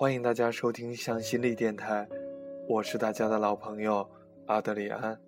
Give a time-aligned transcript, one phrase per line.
[0.00, 2.08] 欢迎大家收听向心力电台，
[2.68, 4.08] 我是大家的老朋友
[4.46, 5.18] 阿德里安。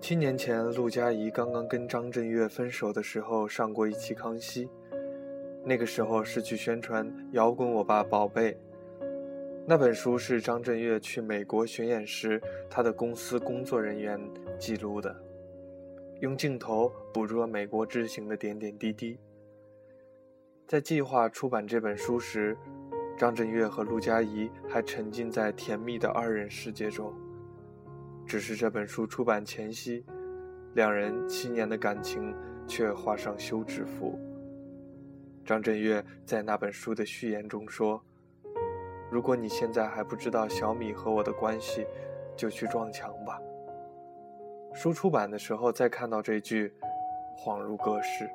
[0.00, 4.64] 七年前，陆佳怡刚刚跟张震岳分手的时候，上过一期《康熙》，
[5.66, 8.52] 那个时候是去宣传《摇滚我吧宝贝》。
[9.66, 12.40] 那本书是张震岳去美国巡演时，
[12.70, 14.18] 他的公司工作人员
[14.58, 15.14] 记录的，
[16.20, 19.18] 用镜头捕捉美国之行的点点滴滴。
[20.66, 22.56] 在计划出版这本书时，
[23.16, 27.12] 张震岳和陆佳怡还沉浸在甜蜜的二人世界中。
[28.26, 30.04] 只是这本书出版前夕，
[30.74, 32.34] 两人七年的感情
[32.66, 34.18] 却画上休止符。
[35.44, 38.02] 张震岳在那本书的序言中说。
[39.10, 41.84] 如果你现在还不知道小米和我的关系，
[42.36, 43.40] 就去撞墙吧。
[44.72, 46.72] 书出版的时候再看到这句，
[47.36, 48.30] 恍如隔世。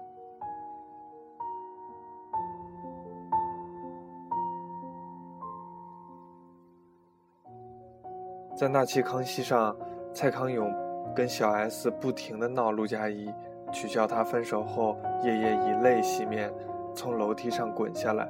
[8.55, 9.75] 在那期《康熙》上，
[10.13, 10.73] 蔡康永
[11.15, 13.33] 跟小 S 不停的闹陆佳怡，
[13.71, 16.53] 取笑她分手后夜夜以泪洗面，
[16.93, 18.29] 从楼梯上滚下来。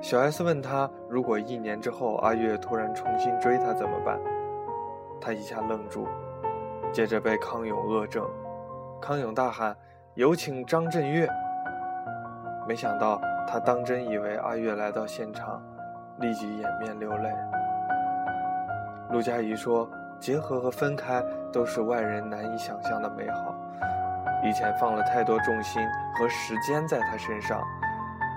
[0.00, 4.20] 小 S 问他：“如果一年之后阿月突然重新追他怎么办？”
[5.20, 6.06] 他一下愣住，
[6.92, 8.28] 接着被康永恶整。
[9.00, 9.76] 康永大喊
[10.14, 11.28] ：“有请张震岳！”
[12.66, 15.62] 没想到他当真以为阿月来到现场，
[16.18, 17.32] 立即掩面流泪。
[19.10, 19.88] 陆佳怡说
[20.20, 23.54] ：“结合和分开都是外人难以想象的美好。
[24.44, 25.82] 以前放了太多重心
[26.18, 27.62] 和时间在他身上。”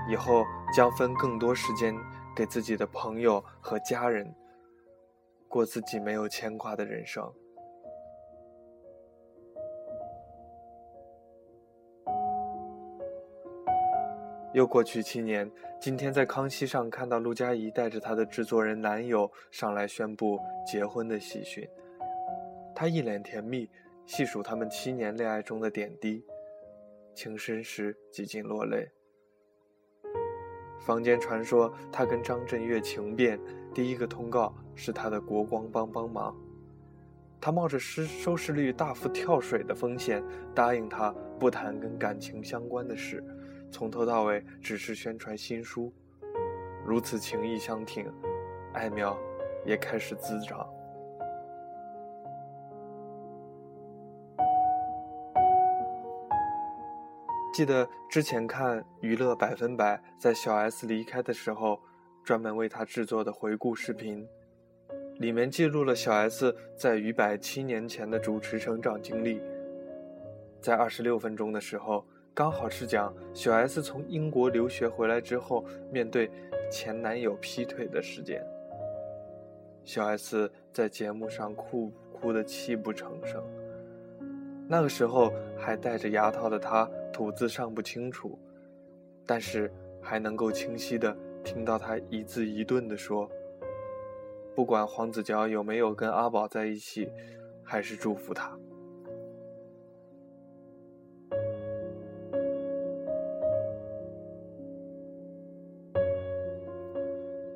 [0.08, 0.44] 以后
[0.74, 1.96] 将分更多时间
[2.36, 4.34] 给自己的朋友和家人，
[5.48, 7.32] 过自己没有牵挂的人生。
[14.54, 15.50] 又过去七年，
[15.80, 21.66] 今天在康熙上看到陆佳怡带着她的制作人男友上来宣布结婚的喜讯，
[22.75, 23.70] 她一脸甜蜜，
[24.06, 26.25] 细数他们七年恋爱中的点滴，
[27.16, 28.90] 情深时几近落泪。
[30.81, 33.40] 坊间传说，他跟张震岳情变，
[33.74, 36.36] 第一个通告是他的国光帮帮忙。
[37.40, 40.22] 他冒着失收视率大幅跳水的风险，
[40.54, 41.09] 答应他
[41.40, 43.24] 不谈跟感情相关的事，
[43.72, 45.92] 从头到尾只是宣传新书。
[46.86, 48.12] 如此情意相挺，
[48.74, 49.18] 爱苗
[49.66, 50.68] 也开始滋长。
[57.54, 61.80] 记得之前看《娱乐百分百》在小 S 离开的时候，
[62.24, 64.28] 专门为他制作的回顾视频，
[65.18, 69.42] 里面记录了小 S 在于百七年前的主持成长经历。
[70.62, 76.31] 在二十六分钟的时候，刚好是讲小 S 从英国留学回来之后，面对
[76.72, 78.42] 前男友劈腿的事件。
[79.84, 83.44] 小 S 在节目上哭哭的泣不成声。
[84.68, 86.90] 那个时候还戴着牙套的她。
[87.12, 88.40] 吐字尚不清楚，
[89.25, 89.69] 但是
[90.02, 93.30] 还能够清晰的听到他一字一顿的说
[94.56, 97.12] ：“不管黄子佼有没有跟阿宝在一起，
[97.62, 98.58] 还是祝福他。”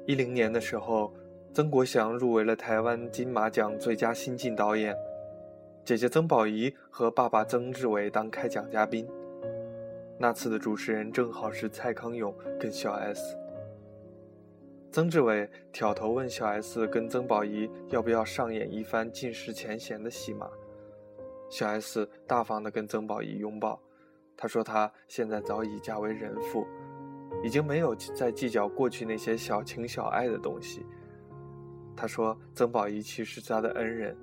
[0.08, 1.12] 一零年的时候，
[1.52, 4.96] 曾国祥入围了台湾金马奖最佳新晋导演，
[5.84, 9.08] 姐姐曾宝仪和爸爸曾志伟当开讲嘉宾。
[10.20, 13.36] 那次的主持人正好是蔡康永跟小 S。
[14.92, 20.48] 曾志伟挑头问小 S 跟曾宝仪要不要上演一番尽释前嫌的戏码。
[21.50, 23.82] 小 S 大方的跟曾宝仪拥抱，
[24.38, 26.66] 她说她现在早已嫁为人妇，
[27.45, 30.83] 已经没有再计较过去那些小情小爱的东西。
[31.95, 34.17] 他说曾宝仪其实是他的恩人。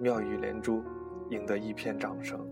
[0.00, 0.82] 妙语连珠，
[1.30, 2.44] 赢得一片掌声。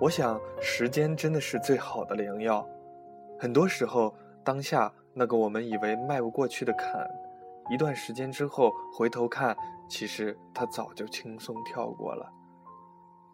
[0.00, 2.68] 我想，时间真的是最好的良药。
[3.38, 4.12] 很多时候，
[4.42, 7.08] 当下那个我们以为迈不过去的坎，
[7.70, 9.56] 一段时间之后回头看，
[9.88, 12.28] 其实他早就轻松跳过了。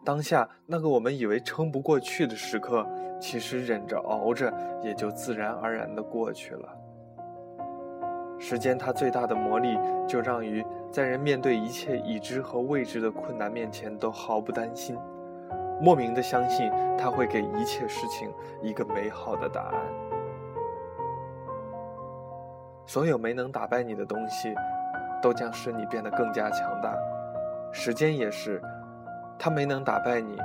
[0.07, 2.87] 当下那个我们以为撑不过去的时刻，
[3.19, 4.49] 其实忍着熬着，
[4.81, 6.69] 也就自然而然的过去了。
[8.39, 9.77] 时间它最大的魔力，
[10.07, 14.97] 就让于在人面对一切已知和未知的困难面前，都毫不担心。
[15.81, 18.31] 莫名的相信他会给一切事情
[18.61, 19.73] 一个美好的答案。
[22.85, 24.55] 所有没能打败你的东西，
[25.21, 26.95] 都将使你变得更加强大。
[27.73, 28.61] 时间也是，
[29.39, 30.37] 他没能打败你，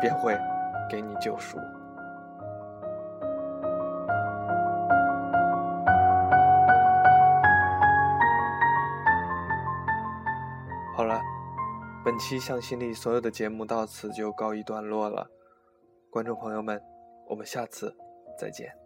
[0.00, 0.38] 便会
[0.88, 1.58] 给你救赎。
[10.96, 11.20] 好了，
[12.04, 15.26] 本期向心力所有的节目到此就告一段落了，
[16.08, 16.80] 观众朋友们，
[17.28, 17.96] 我们下次
[18.38, 18.83] 再见。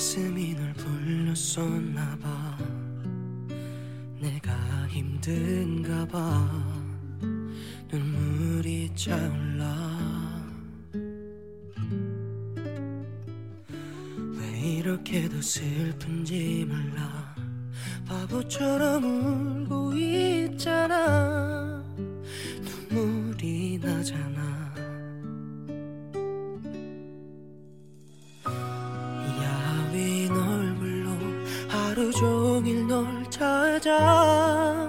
[0.00, 2.56] 가슴이 널 불렀었나 봐.
[4.18, 4.54] 내가
[4.88, 6.48] 힘든가 봐.
[7.92, 10.42] 눈물이 차올라.
[14.38, 17.36] 왜 이렇게도 슬픈지 몰라.
[18.06, 19.04] 바보처럼
[19.66, 21.84] 울고 있잖아.
[22.90, 24.49] 눈물이 나잖아.
[33.80, 34.88] 찾아.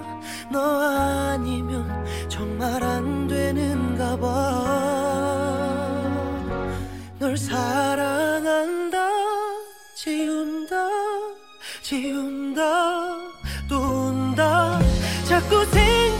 [0.50, 4.18] 너 아니면 정말 안 되는가
[7.18, 8.98] 봐널 사랑한다
[9.94, 10.76] 지운다
[11.80, 12.62] 지운다
[13.68, 14.78] 또 온다.
[15.26, 16.11] 자꾸 생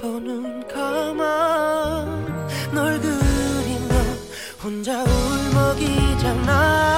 [0.00, 2.06] 싶어 눈 감아
[2.72, 3.94] 널 그리며
[4.62, 6.89] 혼자 울먹이잖아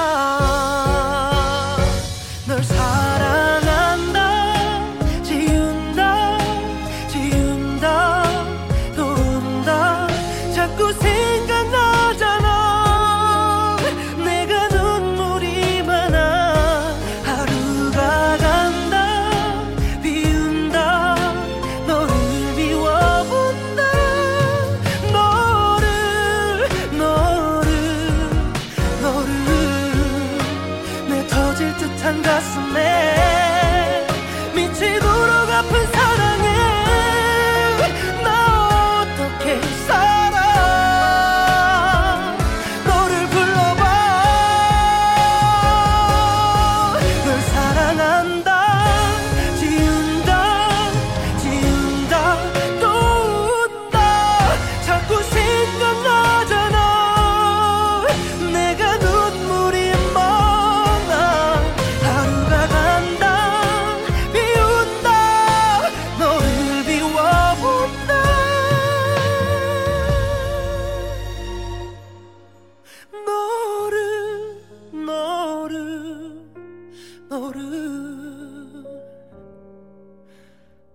[32.13, 32.92] and a man.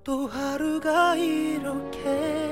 [0.08, 2.47] 또 하루가 이렇게